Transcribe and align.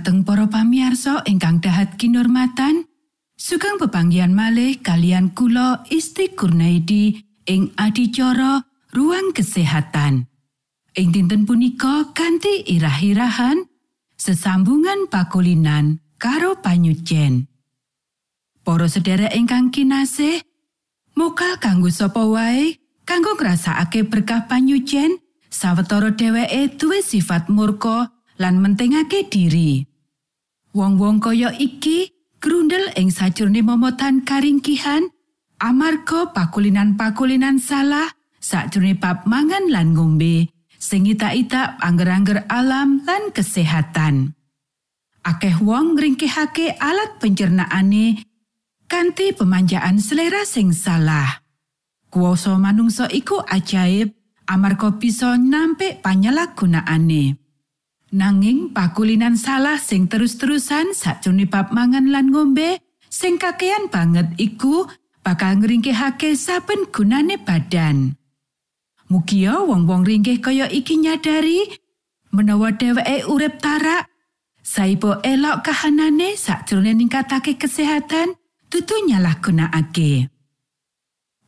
Dumateng 0.00 0.24
para 0.24 0.48
pamiarsa 0.48 1.20
ingkang 1.28 1.60
dahat 1.60 2.00
kinormatan 2.00 2.88
sugeng 3.36 3.76
pepanggian 3.76 4.32
malih 4.32 4.80
kalian 4.80 5.28
kula 5.36 5.84
Isti 5.92 6.32
Kurnaidi 6.32 7.20
ing 7.44 7.76
adicara 7.76 8.64
ruang 8.96 9.36
kesehatan 9.36 10.24
ing 10.96 11.08
dinten 11.12 11.44
punika 11.44 12.16
kanthi 12.16 12.64
irah-irahan 12.64 13.68
sesambungan 14.16 15.04
pakulinan 15.12 16.00
karo 16.16 16.56
panyucen 16.64 17.44
Para 18.64 18.88
sedherek 18.88 19.36
ingkang 19.36 19.68
kinasih 19.68 20.40
mokal 21.12 21.60
kanggo 21.60 21.92
sapa 21.92 22.24
wae 22.24 22.80
kanggo 23.04 23.36
ngrasakake 23.36 24.08
berkah 24.08 24.48
panyucen 24.48 25.20
sawetara 25.52 26.16
dheweke 26.16 26.72
duwe 26.80 27.04
sifat 27.04 27.52
murka 27.52 28.08
lan 28.40 28.64
mentingake 28.64 29.28
diri. 29.28 29.89
Wong-wong 30.70 31.18
kaya 31.18 31.50
iki 31.58 32.14
grundel 32.38 32.94
ing 32.94 33.10
sajroning 33.10 33.66
momotan 33.66 34.22
karingkihan 34.22 35.02
amarga 35.58 36.30
pakulinan-pakulinan 36.30 37.58
salah 37.58 38.06
sajroning 38.38 38.94
bab 39.02 39.26
mangan 39.26 39.66
lan 39.66 39.98
ngombe 39.98 40.46
sing 40.78 41.10
ita-ita 41.10 41.74
angger-angger 41.82 42.46
alam 42.46 43.02
lan 43.02 43.34
kesehatan. 43.34 44.32
Akeh 45.26 45.58
wong 45.60 45.98
ngringkihake 45.98 46.78
alat 46.80 47.18
pencernaane 47.18 48.24
kanthi 48.86 49.34
pemanjaan 49.36 49.98
selera 49.98 50.46
sing 50.48 50.70
salah. 50.70 51.44
Kuoso 52.08 52.56
manungsa 52.56 53.10
iku 53.10 53.42
ajaib 53.42 54.14
amarga 54.46 54.94
bisa 54.96 55.34
nampik 55.34 55.98
panyalahgunaane. 55.98 57.49
Nanging 58.10 58.74
pakulinan 58.74 59.38
salah 59.38 59.78
sing 59.78 60.10
terus-terusan 60.10 60.98
sakjroning 60.98 61.46
bab 61.46 61.70
mangan 61.70 62.10
lan 62.10 62.34
ngombe 62.34 62.82
sing 63.06 63.38
kakean 63.38 63.86
banget 63.86 64.26
iku 64.34 64.90
bakal 65.22 65.54
ngringkihake 65.62 66.34
saben 66.34 66.90
gunane 66.90 67.38
badan. 67.38 68.18
Mugia 69.06 69.62
wong-wong 69.62 70.02
ringkih 70.02 70.42
kaya 70.42 70.66
iki 70.66 70.98
nyadari 70.98 71.70
menawa 72.34 72.74
dheweke 72.74 73.26
urip 73.30 73.62
tarak 73.62 74.10
saipo 74.62 75.22
elok 75.22 75.66
kahanane 75.66 76.34
sakjroning 76.34 76.98
ningkatake 76.98 77.58
kesehatan 77.58 78.34
tutu 78.70 78.94
nyalah 79.06 79.38
gunakake. 79.38 80.30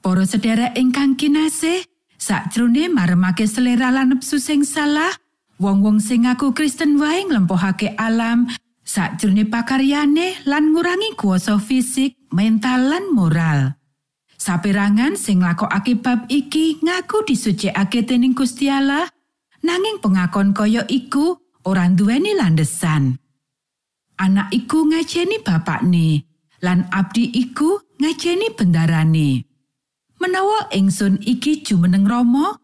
Para 0.02 0.26
sedherek 0.26 0.74
ingkang 0.74 1.14
kinasih, 1.14 1.86
sakjroning 2.18 2.90
maremake 2.90 3.46
selera 3.46 3.94
lan 3.94 4.10
nepsu 4.10 4.42
sing 4.42 4.66
salah, 4.66 5.14
wong-wong 5.62 6.02
sing 6.02 6.26
ngaku 6.26 6.50
Kristen 6.50 6.98
wae 6.98 7.22
nglempohake 7.22 7.94
alam 7.94 8.50
sakjroning 8.82 9.46
pakaryane 9.46 10.42
lan 10.42 10.74
ngurangi 10.74 11.14
kuasa 11.14 11.62
fisik, 11.62 12.18
mental 12.34 12.90
lan 12.90 13.14
moral. 13.14 13.78
Saperangan 14.34 15.14
sing 15.14 15.46
nglakokake 15.46 16.02
bab 16.02 16.26
iki 16.26 16.82
ngaku 16.82 17.22
disucikake 17.22 18.02
dening 18.02 18.34
Gusti 18.34 18.66
Allah, 18.66 19.06
nanging 19.62 20.02
pengakon 20.02 20.50
kaya 20.50 20.82
iku 20.90 21.38
ora 21.62 21.86
duweni 21.86 22.34
landesan. 22.34 23.22
Anak 24.18 24.50
iku 24.50 24.82
ngajeni 24.90 25.46
bapakne, 25.46 26.26
lan 26.58 26.90
abdi 26.90 27.30
iku 27.38 27.78
ngajeni 28.02 28.50
bendarane. 28.58 29.46
Menawa 30.18 30.70
ingsun 30.74 31.22
iki 31.22 31.62
jumeneng 31.62 32.06
Rama, 32.06 32.61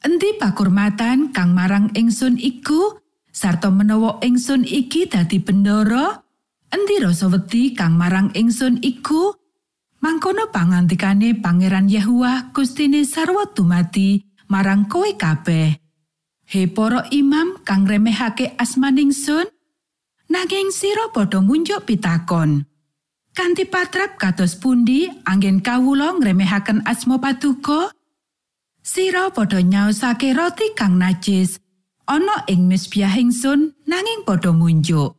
Endi 0.00 0.32
pakurmatan 0.40 1.28
kang 1.28 1.52
marang 1.52 1.92
ingsun 1.92 2.40
iku? 2.40 2.96
Sarta 3.28 3.68
menawa 3.68 4.16
ingsun 4.24 4.64
iki 4.64 5.04
dadi 5.04 5.38
bendoro 5.44 6.24
endi 6.72 6.96
rasa 7.04 7.28
wedi 7.28 7.76
kang 7.76 8.00
marang 8.00 8.32
ingsun 8.32 8.80
iku? 8.80 9.36
Mangkono 10.00 10.48
pangantikane 10.48 11.36
pangeran 11.44 11.92
Yahua 11.92 12.48
Gustine 12.56 13.04
sarwa 13.04 13.44
dumati 13.52 14.24
marang 14.48 14.88
kowe 14.88 15.12
kabeh. 15.20 15.76
He 16.48 16.64
para 16.64 17.04
imam 17.12 17.60
kang 17.68 17.84
remehake 17.84 18.56
asmaning 18.56 19.12
sun 19.12 19.44
nanging 20.32 20.72
sira 20.72 21.12
padha 21.12 21.44
munjuk 21.44 21.84
pitakon. 21.84 22.64
Kanthi 23.36 23.68
patrap 23.68 24.16
kados 24.16 24.56
pundi 24.56 25.12
angin 25.28 25.60
kawula 25.60 26.16
ngremehaken 26.16 26.88
asma 26.88 27.20
patuko 27.20 27.92
Sira 28.90 29.30
padha 29.30 29.62
nyaosake 29.62 30.34
roti 30.34 30.74
kang 30.74 30.98
najis 30.98 31.62
ana 32.10 32.42
ing 32.50 32.66
misbiahing 32.66 33.30
sun 33.30 33.70
nanging 33.86 34.26
padha 34.26 34.50
munjuk. 34.50 35.14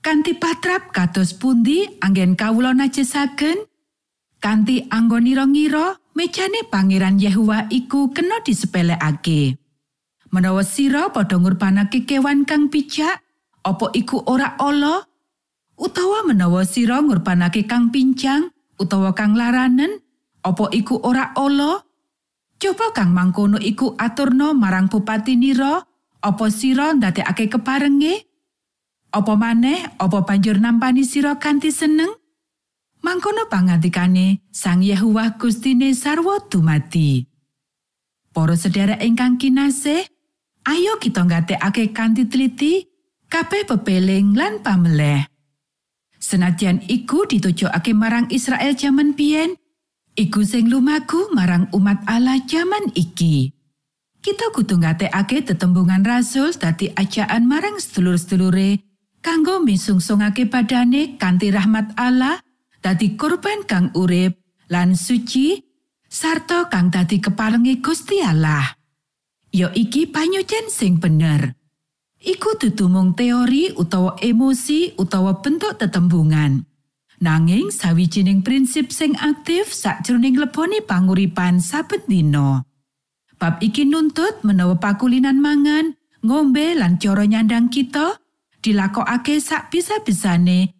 Kanti 0.00 0.32
patrap 0.32 0.96
kados 0.96 1.36
pundi 1.36 1.84
anggen 2.00 2.40
kawula 2.40 2.72
najisaken? 2.72 3.68
Kanti 4.40 4.88
anggonira-ngira 4.88 6.00
mejane 6.16 6.64
pangeran 6.72 7.20
Yehua 7.20 7.68
iku 7.68 8.16
kena 8.16 8.40
disepelekake. 8.40 9.60
Menawa 10.32 10.64
sira 10.64 11.12
padha 11.12 11.36
ngurbanake 11.36 12.08
kewan 12.08 12.48
kang 12.48 12.72
pijak, 12.72 13.20
apa 13.60 13.92
iku 13.92 14.24
ora 14.24 14.56
ala? 14.56 15.04
Utawa 15.76 16.24
menawa 16.24 16.64
sira 16.64 17.04
ngurbanake 17.04 17.68
kang 17.68 17.92
pincang 17.92 18.56
utawa 18.80 19.12
kang 19.12 19.36
laranen, 19.36 20.00
apa 20.40 20.72
iku 20.72 20.96
ora 21.04 21.36
ala? 21.36 21.85
Coba 22.56 22.88
kang 22.96 23.12
mangkono 23.12 23.60
iku 23.60 23.92
aturno 24.00 24.56
marang 24.56 24.88
bupati 24.88 25.36
nira, 25.36 25.84
apa 26.24 26.46
sira 26.48 26.96
ndadekake 26.96 27.52
keparenge? 27.52 28.24
Apa 29.12 29.32
maneh 29.36 29.96
apa 30.00 30.24
banjur 30.24 30.56
nampani 30.56 31.04
sira 31.04 31.36
kanthi 31.36 31.68
seneng? 31.68 32.10
Mangkono 33.04 33.46
pangantikane 33.52 34.40
Sang 34.50 34.80
Yehuwa 34.80 35.36
Gustine 35.36 35.92
sarwa 35.92 36.40
dumati. 36.48 37.28
Para 38.32 38.56
sedherek 38.56 39.04
ingkang 39.04 39.36
kinasih, 39.36 40.04
ayo 40.64 40.96
kita 40.98 41.24
nggatekake 41.24 41.92
kanthi 41.92 42.24
teliti 42.26 42.72
kabeh 43.28 43.68
pepeling 43.68 44.32
lan 44.32 44.64
pameleh. 44.64 45.28
Senajan 46.18 46.82
iku 46.88 47.28
ditujokake 47.28 47.94
marang 47.94 48.26
Israel 48.32 48.74
jaman 48.74 49.14
biyen, 49.14 49.54
iku 50.16 50.42
sing 50.42 50.72
lumaku 50.72 51.30
marang 51.36 51.68
umat 51.76 52.00
Allah 52.08 52.40
jaman 52.48 52.90
iki. 52.96 53.52
Kita 54.24 54.50
kudu 54.50 54.82
ngatekake 54.82 55.46
tetembungan 55.46 56.02
rasul 56.02 56.50
dadi 56.50 56.90
ajaan 56.90 57.46
marang 57.46 57.78
sedulur-sedulure 57.78 58.82
kanggo 59.22 59.62
misungsungake 59.62 60.50
badane 60.50 61.14
kanthi 61.14 61.54
rahmat 61.54 61.94
Allah 61.94 62.42
dadi 62.82 63.14
korban 63.14 63.62
kang 63.62 63.94
urip 63.94 64.42
lan 64.66 64.98
suci 64.98 65.62
sarta 66.10 66.66
kang 66.66 66.90
dadi 66.90 67.22
keparengi 67.22 67.78
Gusti 67.78 68.18
Allah. 68.18 68.66
Yo 69.54 69.70
iki 69.70 70.10
panyucen 70.10 70.74
sing 70.74 70.98
bener. 70.98 71.54
Iku 72.18 72.58
tutumung 72.58 73.14
teori 73.14 73.70
utawa 73.78 74.18
emosi 74.18 74.98
utawa 74.98 75.38
bentuk 75.38 75.78
tetembungan. 75.78 76.66
Nanging 77.16 77.72
sawijining 77.72 78.44
prinsip 78.44 78.92
sing 78.92 79.16
aktif 79.16 79.72
sakjroning 79.72 80.36
leboni 80.36 80.84
panguripan 80.84 81.64
saben 81.64 82.04
dina. 82.04 82.60
Bab 83.40 83.60
iki 83.64 83.88
nuntut 83.88 84.44
menawa 84.44 84.76
pakulinan 84.76 85.40
mangan, 85.40 85.96
ngombe 86.20 86.76
lan 86.76 87.00
cara 87.00 87.24
nyandang 87.24 87.72
kita 87.72 88.20
dilakokake 88.60 89.40
sak 89.40 89.72
bisa-bisane 89.72 90.76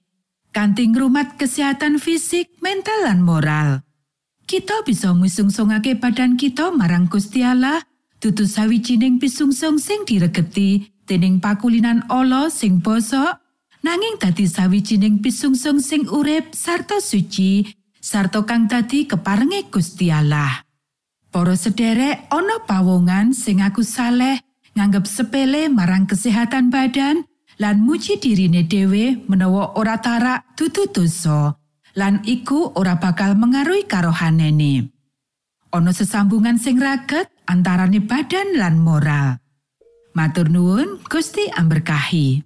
kanthi 0.57 0.89
ngrumat 0.89 1.37
kesehatan 1.37 2.01
fisik, 2.01 2.49
mental 2.65 3.05
lan 3.05 3.21
moral. 3.21 3.85
Kita 4.49 4.81
bisa 4.89 5.13
musungsungake 5.13 6.01
badan 6.01 6.41
kita 6.41 6.73
marang 6.73 7.13
Gusti 7.13 7.45
Allah 7.45 7.85
dudu 8.25 8.49
sawijining 8.49 9.21
pisungsung 9.21 9.77
sing 9.77 10.09
diregeti 10.09 10.97
dening 11.05 11.45
pakulinan 11.45 12.09
ala 12.09 12.49
sing 12.49 12.81
bosok 12.81 13.37
nanging 13.85 14.17
dadi 14.21 14.47
sawijining 14.47 15.21
pisungsung 15.21 15.83
sing 15.83 16.09
urip 16.09 16.55
sarta 16.55 17.01
suci 17.03 17.67
sarta 17.99 18.47
kang 18.47 18.71
dadi 18.71 19.11
keparenge 19.11 19.67
Gusti 19.67 20.15
Allah. 20.15 20.63
Para 21.35 21.59
sederek 21.59 22.31
ana 22.31 22.63
pawongan 22.65 23.35
sing 23.35 23.61
aku 23.61 23.83
saleh 23.83 24.41
nganggep 24.79 25.05
sepele 25.05 25.67
marang 25.69 26.07
kesehatan 26.07 26.71
badan 26.71 27.27
lan 27.59 27.77
muji 27.83 28.23
dirine 28.23 28.63
dhewe 28.65 29.27
menawa 29.27 29.75
ora 29.75 29.99
tarak 29.99 30.55
dudu 30.55 30.87
dosa 30.93 31.57
lan 31.99 32.23
iku 32.29 32.77
ora 32.79 33.01
bakal 33.01 33.35
mengaruhi 33.35 33.89
karohanene. 33.89 34.93
Ana 35.75 35.91
sesambungan 35.91 36.63
sing 36.63 36.79
raket 36.79 37.27
antarane 37.51 38.01
badan 38.01 38.55
lan 38.57 38.79
moral. 38.79 39.43
Matur 40.17 40.49
nuwun 40.49 41.05
Gusti 41.05 41.53
amberkahi. 41.53 42.46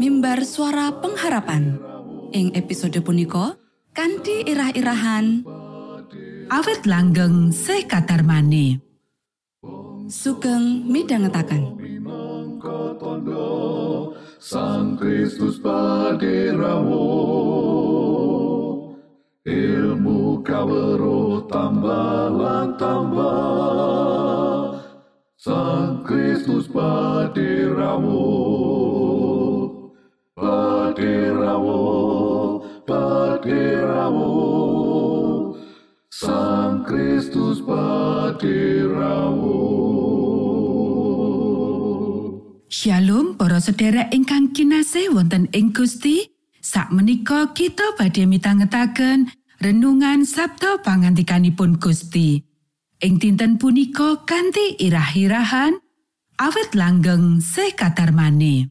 mimbar 0.00 0.48
suara 0.48 0.96
pengharapan. 0.96 1.76
Ing 2.32 2.56
episode 2.56 2.96
punika 3.04 3.60
kanthi 3.92 4.48
irah-irahan 4.48 5.44
Awit 6.50 6.88
langgeng 6.88 7.52
se 7.52 7.84
kadarmane. 7.84 8.80
sugeng 10.10 10.90
midhangetaken. 10.90 11.78
Sang 14.40 14.98
Kristus 14.98 15.62
paderamu 15.62 17.06
ilmu 19.46 20.42
kawero 20.42 21.46
tambah 21.46 22.34
tambah 22.74 24.82
Sang 25.38 26.02
Kristus 26.02 26.66
paderamu 26.66 28.49
Sang 36.20 36.84
Kristus 36.84 37.64
paderamu 37.64 39.56
Shalom 42.68 43.40
para 43.40 43.56
sedherek 43.56 44.12
ingkang 44.12 44.52
kinasih 44.52 45.16
wonten 45.16 45.48
ing 45.56 45.72
Gusti. 45.72 46.28
Sakmenika 46.60 47.56
kita 47.56 47.96
badhe 47.96 48.28
mitangetaken 48.28 49.32
renungan 49.64 50.28
Sabda 50.28 50.84
pangantikanipun 50.84 51.80
Gusti. 51.80 52.44
Ing 53.00 53.16
dinten 53.16 53.56
punika 53.56 54.20
kanthi 54.28 54.76
irah-irahan 54.76 55.72
awet 56.36 56.76
langgeng 56.76 57.40
se 57.40 57.72
kadarmane. 57.72 58.68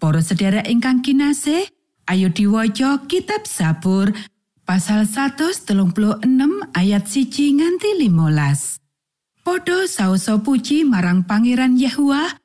Para 0.00 0.24
sedherek 0.24 0.64
ingkang 0.64 1.04
kinasih, 1.04 1.68
ayo 2.08 2.32
diwaca 2.32 3.04
kitab 3.04 3.44
Sabur 3.44 4.16
pasal 4.64 5.04
136 5.06 6.24
ayat 6.72 7.04
siji 7.04 7.56
nganti 7.56 8.00
15. 8.00 9.44
Podho 9.44 9.84
saoso 9.84 10.40
puji 10.40 10.88
marang 10.88 11.28
Pangeran 11.28 11.76
Yahua 11.76 12.40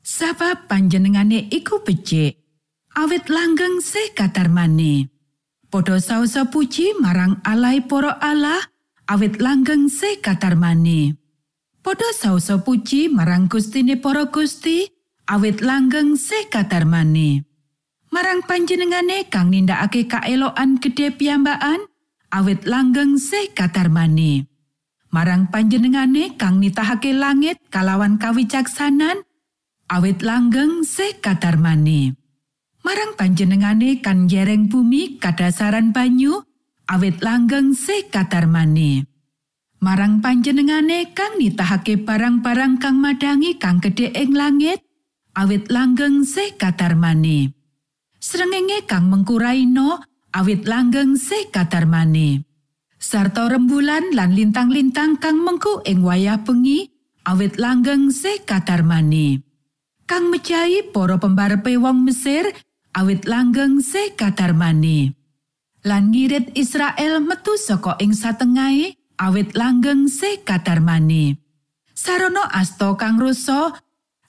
sabab 0.00 0.70
panjenengane 0.70 1.50
iku 1.50 1.82
becik. 1.82 2.38
Awit 2.94 3.26
langgeng 3.26 3.82
se 3.82 4.14
kadarmane 4.14 5.10
padha 5.74 5.98
saosa 5.98 6.46
puji 6.46 6.94
marang 7.02 7.42
alai 7.42 7.82
para 7.82 8.14
Allah 8.22 8.62
awit 9.10 9.42
langgeng 9.42 9.90
se 9.90 10.22
kadarmane 10.22 11.18
padha 11.82 12.06
saosa 12.14 12.62
puji 12.62 13.10
marang 13.10 13.50
Gustine 13.50 13.98
para 13.98 14.30
Gusti 14.30 14.86
awit 15.26 15.58
langgeng 15.58 16.14
se 16.14 16.46
kadarmane 16.46 17.42
marang 18.14 18.46
panjenengane 18.46 19.26
kang 19.26 19.50
nindakake 19.50 20.06
kaelokan 20.06 20.78
gedhe 20.78 21.10
piyambakan 21.10 21.82
awit 22.30 22.62
langgeng 22.62 23.18
se 23.18 23.50
kadarmane 23.50 24.46
marang 25.10 25.50
panjenengane 25.50 26.38
kang 26.38 26.62
nitahake 26.62 27.10
langit 27.10 27.58
kalawan 27.74 28.14
kawicaksanan 28.22 29.26
awit 29.90 30.24
langgeng 30.24 30.84
se 30.84 31.20
kadarmane. 31.20 32.16
Marang 32.84 33.16
panjenengane 33.16 34.04
kan 34.04 34.28
yereng 34.28 34.68
bumi 34.68 35.16
kadasaran 35.16 35.94
banyu, 35.94 36.44
awit 36.88 37.20
langgeng 37.24 37.72
se 37.72 38.08
kadarmane. 38.12 39.08
Marang 39.80 40.20
panjenengane 40.20 41.12
kang 41.12 41.36
nitahake 41.40 42.00
barang-barang 42.00 42.80
kang 42.80 43.00
madangi 43.00 43.56
kang 43.56 43.80
gedhe 43.80 44.12
ing 44.12 44.36
langit, 44.36 44.84
awit 45.36 45.68
langgeng 45.72 46.24
se 46.28 46.52
kadarmane. 46.56 47.63
Srengenge 48.24 48.88
kang 48.88 49.12
mengkuraino, 49.12 50.00
awit 50.32 50.64
langgeng 50.64 51.20
se 51.20 51.52
kadarmane. 51.52 52.48
Sarta 52.96 53.52
rembulan 53.52 54.16
lan 54.16 54.32
lintang-lintang 54.32 55.20
kang 55.20 55.44
mengku 55.44 55.84
ing 55.84 56.00
wayah 56.00 56.40
bengi, 56.40 56.88
awit 57.28 57.60
langgeng 57.60 58.08
se 58.08 58.40
kadarmane. 58.48 59.44
kang 60.04 60.28
mejahi 60.28 60.92
para 60.92 61.16
pembarepe 61.16 61.76
wong 61.80 62.04
Mesir 62.04 62.48
awit 62.96 63.24
langgeng 63.28 63.80
se 63.80 64.12
kadarmane. 64.16 65.16
Lan 65.84 66.12
ngirit 66.12 66.56
Israel 66.56 67.20
metu 67.20 67.56
saka 67.60 68.00
ing 68.00 68.16
satengahe 68.16 68.96
awit 69.20 69.52
langgeng 69.52 70.08
se 70.08 70.40
kadarmane. 70.40 71.36
Sarana 71.92 72.48
asta 72.52 72.92
kang 72.96 73.20
rusa 73.20 73.76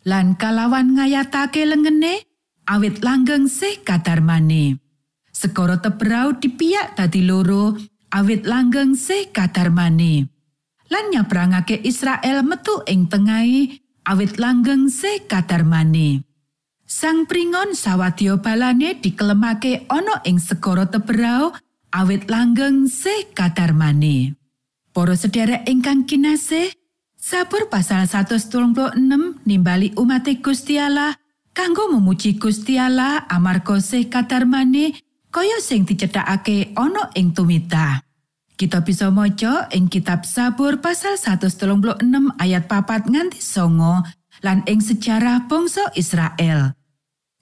lan 0.03 0.35
kalawan 0.35 0.95
ngayatake 0.99 1.63
lengene 1.63 2.27
awit 2.65 3.01
langgeng 3.05 3.45
se 3.49 3.81
kadarmane. 3.85 4.81
Segara 5.29 5.77
tebrau 5.77 6.37
dipiyak 6.37 6.97
dadi 6.97 7.21
loro 7.25 7.77
awit 8.13 8.45
langgeng 8.47 8.97
se 8.97 9.29
kadarmane. 9.29 10.29
Lan 10.89 11.05
nyabrangake 11.09 11.81
Israel 11.81 12.45
metu 12.45 12.85
ing 12.85 13.09
tengahe 13.09 13.81
awit 14.05 14.37
langgeng 14.37 14.89
se 14.89 15.25
kadarmane. 15.25 16.21
Sang 16.85 17.25
pringon 17.25 17.73
sawadya 17.73 18.37
balane 18.37 19.01
dikelemake 19.01 19.89
ana 19.89 20.21
ing 20.23 20.37
segara 20.37 20.85
teberau 20.85 21.53
awit 21.89 22.29
langgeng 22.29 22.85
se 22.85 23.33
kadarmane. 23.33 24.37
Para 24.95 25.17
sedherek 25.17 25.67
ingkang 25.67 26.07
kinasih, 26.07 26.71
Sabur 27.25 27.73
pasal 27.73 28.05
136 28.05 28.77
nimbali 29.49 29.97
umat 29.97 30.29
Gusti 30.45 30.77
Allah 30.77 31.17
kanggo 31.55 31.87
memuji 31.87 32.35
Gusti 32.35 32.75
Allah 32.75 33.23
amarga 33.31 33.79
se 33.79 34.11
kadarmane 34.11 34.99
kaya 35.31 35.63
sing 35.63 35.87
dicethakake 35.87 36.75
ana 36.75 37.09
ing 37.15 37.31
tumita. 37.31 38.03
Kita 38.55 38.83
bisa 38.83 39.11
maca 39.11 39.67
ing 39.71 39.87
kitab 39.87 40.27
Sabur 40.27 40.79
pasal 40.83 41.15
136 41.15 42.03
ayat 42.39 42.67
papat 42.67 43.07
nganti 43.07 43.39
songo 43.39 44.03
lan 44.43 44.63
ing 44.67 44.83
sejarah 44.83 45.47
bangsa 45.47 45.91
Israel. 45.95 46.75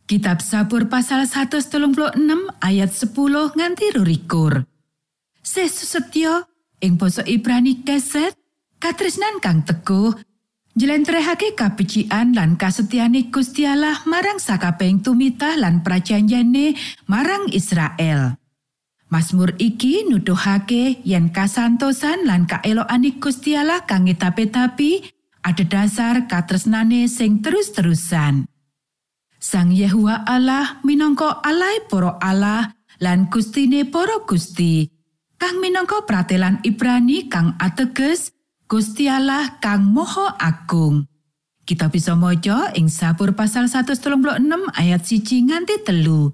Kitab 0.09 0.41
Sabur 0.41 0.89
pasal 0.89 1.25
136 1.29 2.17
ayat 2.61 2.89
10 2.89 3.57
nganti 3.57 3.85
rurikur. 3.97 4.65
Sesu 5.41 5.85
setya 5.85 6.49
ing 6.81 6.97
basa 6.97 7.21
Ibrani 7.29 7.85
keset 7.85 8.33
katresnan 8.81 9.37
kang 9.37 9.61
teguh 9.61 10.17
njlentrehake 10.73 11.53
kabecikan 11.53 12.33
lan 12.33 12.57
kasetiane 12.57 13.29
Gusti 13.29 13.65
Allah 13.69 14.01
marang 14.09 14.41
sakabeng 14.41 15.05
tumitah 15.05 15.53
lan 15.57 15.85
prajanjane 15.85 16.73
marang 17.05 17.49
Israel. 17.53 18.37
Mazmur 19.13 19.53
iki 19.61 20.09
nuduhake 20.09 21.05
yen 21.05 21.29
kasantosan 21.29 22.25
lan 22.25 22.49
kaelokane 22.49 23.21
Gusti 23.21 23.53
Allah 23.53 23.85
kang 23.85 24.09
tapi 24.09 25.05
ada 25.45 25.63
dasar 25.69 26.25
katresnane 26.25 27.05
sing 27.05 27.45
terus-terusan. 27.45 28.49
Sang 29.37 29.69
Yahua 29.69 30.25
Allah 30.25 30.81
minangka 30.81 31.45
Allah 31.45 31.77
para 31.85 32.17
Allah 32.25 32.73
lan 32.97 33.29
Gustine 33.29 33.85
para 33.85 34.25
Gusti. 34.25 34.89
Kang 35.37 35.61
minangka 35.61 36.01
pratelan 36.09 36.63
Ibrani 36.65 37.29
kang 37.29 37.53
ateges 37.61 38.32
Gusti 38.73 39.05
Allah 39.05 39.61
kang 39.61 39.85
moho 39.85 40.33
agung. 40.41 41.05
Kita 41.61 41.93
bisa 41.93 42.17
maca 42.17 42.73
ing 42.73 42.89
Sabur 42.89 43.37
pasal 43.37 43.69
136 43.69 44.01
ayat 44.73 45.01
siji 45.05 45.45
nganti 45.45 45.85
telu. 45.85 46.33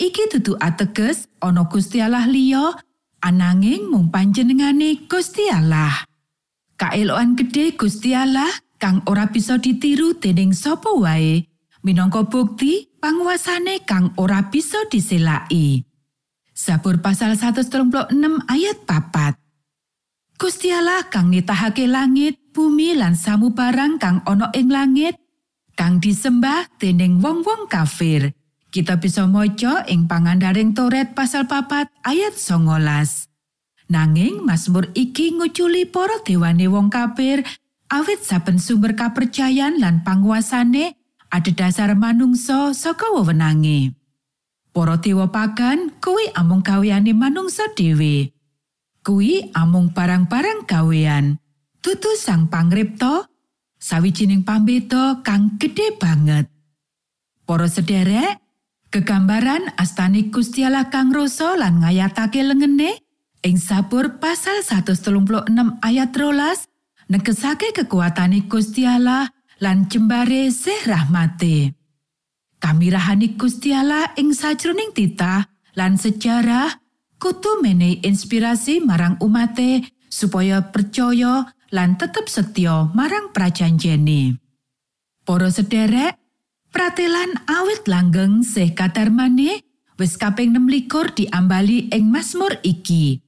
Iki 0.00 0.32
dudu 0.32 0.56
ateges 0.56 1.28
ana 1.36 1.68
Gusti 1.68 2.00
Allah 2.00 2.24
liya 2.24 2.80
ananging 3.20 3.92
mung 3.92 4.08
panjenengane 4.08 5.04
Gusti 5.04 5.52
Allah. 5.52 5.92
Kaeloan 6.80 7.36
gedhe 7.36 7.76
Gusti 7.76 8.16
Allah 8.16 8.48
kang 8.80 9.04
ora 9.04 9.28
bisa 9.28 9.60
ditiru 9.60 10.16
dening 10.16 10.56
sapa 10.56 10.88
wae 10.96 11.44
minangka 11.84 12.24
bukti 12.24 12.88
panguasane 13.04 13.84
kang 13.84 14.16
ora 14.16 14.48
bisa 14.48 14.80
diselaki. 14.88 15.84
Sabur 16.56 17.04
pasal 17.04 17.36
136 17.36 18.16
ayat 18.48 18.78
papat. 18.88 19.45
Gusti 20.36 20.68
Allah 20.68 21.08
kang 21.08 21.32
nitahake 21.32 21.88
langit, 21.88 22.36
bumi 22.52 22.92
lan 22.92 23.16
samubarang 23.16 23.96
kang 23.96 24.20
ana 24.28 24.52
ing 24.52 24.68
langit, 24.68 25.16
kang 25.72 25.96
disembah 25.96 26.68
dening 26.76 27.24
wong-wong 27.24 27.64
kafir. 27.72 28.36
Kita 28.68 29.00
bisa 29.00 29.24
maca 29.24 29.88
ing 29.88 30.04
pangandaring 30.04 30.76
Toret 30.76 31.16
pasal 31.16 31.48
papat 31.48 31.88
ayat 32.04 32.36
19. 32.36 32.68
Nanging 33.88 34.44
Mazmur 34.44 34.92
iki 34.92 35.32
nguculi 35.32 35.88
para 35.88 36.20
dewane 36.20 36.68
wong 36.68 36.92
kafir 36.92 37.40
awit 37.88 38.20
saben 38.20 38.60
sumber 38.60 38.92
kapercayan 38.92 39.80
lan 39.80 40.04
panguasane 40.04 41.00
ada 41.32 41.48
dasar 41.48 41.96
manungsa 41.96 42.76
saka 42.76 43.08
wewenange. 43.08 43.96
Para 44.76 45.00
dewa 45.00 45.32
pagan 45.32 45.96
kuwi 45.96 46.28
amung 46.36 46.60
gaweane 46.60 47.16
manungsa 47.16 47.72
dhewe. 47.72 48.35
Kuwi 49.06 49.54
amung 49.54 49.94
barang-barang 49.94 50.66
gawean. 50.66 51.38
Tutu 51.78 52.10
sang 52.18 52.50
pangripta 52.50 53.30
sawijining 53.78 54.42
pambeda 54.42 55.22
kang 55.22 55.54
gedhe 55.62 55.94
banget. 55.94 56.50
Para 57.46 57.70
sederek, 57.70 58.42
gegambaran 58.90 59.70
astani 59.78 60.26
Gusti 60.34 60.66
Allah 60.66 60.90
kang 60.90 61.14
rasa 61.14 61.54
lan 61.54 61.86
ngayatake 61.86 62.42
lengene 62.42 62.98
ing 63.46 63.62
Sabur 63.62 64.18
pasal 64.18 64.66
136 64.66 65.54
ayat 65.86 66.10
13 66.10 66.66
negesake 67.06 67.70
kekuatane 67.78 68.50
Gusti 68.50 68.90
Allah 68.90 69.30
lan 69.62 69.86
jembare 69.86 70.50
sih 70.50 70.82
rahmate. 70.82 71.78
Kamirahani 72.58 73.38
Gusti 73.38 73.70
Allah 73.70 74.10
ing 74.18 74.34
sajroning 74.34 74.90
titah 74.90 75.46
lan 75.78 75.94
sejarah 75.94 76.85
kutu 77.16 77.60
menehi 77.64 78.00
inspirasi 78.04 78.84
marang 78.84 79.16
umate 79.20 79.84
supaya 80.08 80.72
percaya 80.72 81.52
lan 81.74 81.98
tetep 81.98 82.30
setya 82.30 82.92
marang 82.94 83.34
prajanjene. 83.34 84.38
Para 85.26 85.50
sederek, 85.50 86.16
pratelan 86.70 87.34
awit 87.50 87.90
langgeng 87.90 88.46
sih 88.46 88.70
kadarmane 88.70 89.66
wis 89.98 90.14
kaping 90.14 90.54
26 90.54 91.18
diambali 91.18 91.90
ing 91.90 92.06
Mazmur 92.12 92.62
iki. 92.62 93.20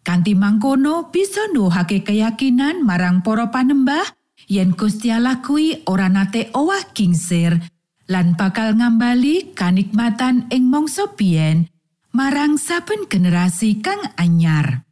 Kanti 0.00 0.32
mangkono 0.32 1.12
bisa 1.12 1.50
nuhake 1.52 2.00
keyakinan 2.00 2.80
marang 2.86 3.20
para 3.20 3.52
panembah 3.52 4.04
yen 4.48 4.72
Gusti 4.72 5.12
Allah 5.12 5.44
kuwi 5.44 5.84
ora 5.84 6.08
nate 6.08 6.48
owah 6.56 6.80
gingsir 6.96 7.60
lan 8.08 8.32
bakal 8.34 8.72
ngambali 8.74 9.52
kanikmatan 9.52 10.48
ing 10.48 10.72
mangsa 10.72 11.12
biyen 11.12 11.68
marang 12.10 12.58
saben 12.58 13.06
generasi 13.06 13.78
kang 13.78 14.02
anyar. 14.18 14.86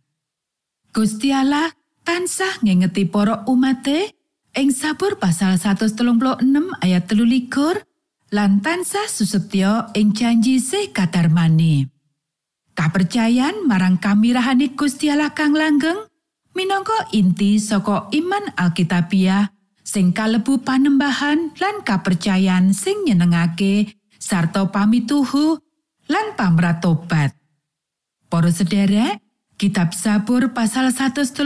Gusti 0.94 1.34
Allah 1.34 1.70
tansah 2.06 2.62
ngingeti 2.62 3.06
para 3.06 3.44
umate 3.46 4.14
ing 4.54 4.70
sabur 4.70 5.18
pasal 5.18 5.58
136 5.58 6.42
ayat 6.82 7.04
13 7.06 8.34
lan 8.34 8.60
tansah 8.62 9.06
susetyo 9.06 9.90
ing 9.94 10.14
janji 10.14 10.62
sih 10.62 10.90
kadarmane. 10.94 11.90
Kapercayan 12.78 13.66
marang 13.66 13.98
kamirahane 13.98 14.78
Gusti 14.78 15.10
Allah 15.10 15.34
kang 15.34 15.54
langgeng 15.54 16.06
minangka 16.54 17.10
inti 17.10 17.58
saka 17.58 18.06
iman 18.14 18.54
Alkitabiah 18.54 19.50
sing 19.82 20.14
kalebu 20.14 20.62
panembahan 20.62 21.54
lan 21.58 21.76
kapercayan 21.82 22.70
sing 22.70 23.02
nyenengake 23.02 23.98
sarta 24.18 24.68
pamituhu 24.70 25.58
lan 26.08 26.34
pamratobat. 26.34 27.36
Para 28.28 28.50
sederek, 28.52 29.20
kitab 29.60 29.92
Sabur 29.92 30.52
pasal 30.56 30.92
136 30.92 31.36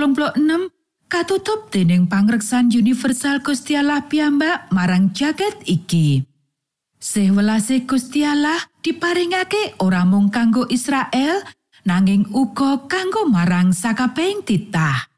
katutup 1.10 1.68
dening 1.68 2.08
pangreksan 2.08 2.72
universal 2.72 3.44
Gusti 3.44 3.76
Allah 3.76 4.06
piyambak 4.08 4.72
marang 4.72 5.12
jagat 5.12 5.60
iki. 5.68 6.24
Sewelase 7.02 7.82
Gusti 7.82 8.22
Allah 8.22 8.58
diparingake 8.80 9.82
ora 9.82 10.06
mung 10.06 10.30
kanggo 10.30 10.70
Israel 10.70 11.42
nanging 11.82 12.30
uga 12.30 12.86
kanggo 12.86 13.26
marang 13.26 13.74
sakabehing 13.74 14.46
titah. 14.46 15.10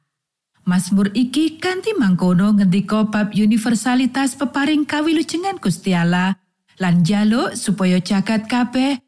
Mazmur 0.65 1.13
iki 1.13 1.61
kanthi 1.61 1.93
mangkono 1.93 2.57
ngendika 2.57 3.05
bab 3.05 3.37
universalitas 3.37 4.33
peparing 4.33 4.89
kawilujengan 4.89 5.61
Gusti 5.61 5.93
Allah 5.93 6.41
lan 6.81 7.05
jaluk 7.05 7.53
supaya 7.53 8.01
jagat 8.01 8.49
kabeh 8.49 9.04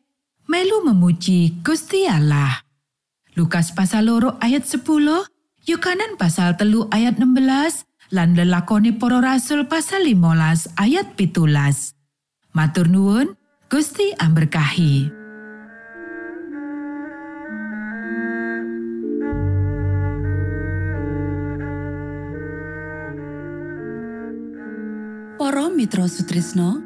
melu 0.57 0.81
memuji 0.89 1.61
Gusti 1.61 2.09
Allah. 2.09 2.65
Lukas 3.37 3.77
pasal 3.77 4.09
loro 4.09 4.41
ayat 4.41 4.65
10, 4.65 4.81
Yohanan 5.69 6.17
pasal 6.17 6.57
telu 6.57 6.89
ayat 6.89 7.21
16, 7.21 7.85
lan 8.17 8.33
lelakoni 8.33 8.97
para 8.97 9.21
rasul 9.21 9.69
pasal 9.69 10.09
15 10.09 10.73
ayat 10.81 11.13
pitulas. 11.13 11.93
Matur 12.57 12.89
nuwun, 12.89 13.37
Gusti 13.69 14.17
amberkahi. 14.17 15.13
Para 25.37 25.69
Mitra 25.69 26.09
Sutrisno 26.09 26.86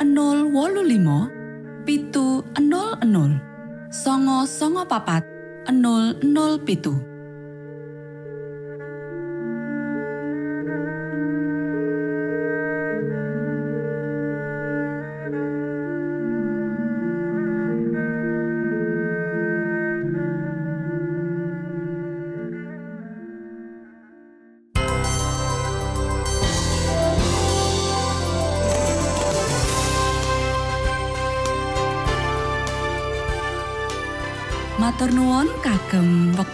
025 0.00 1.84
pitu 1.86 2.44
00 2.54 3.90
songo 3.90 4.46
songo 4.46 4.84
papat 4.84 5.24
00 5.66 6.62
pitu 6.66 7.07